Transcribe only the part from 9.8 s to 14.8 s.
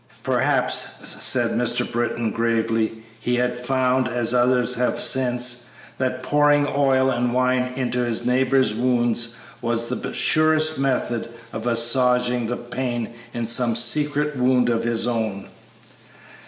the surest method of assuaging the pain in some secret wound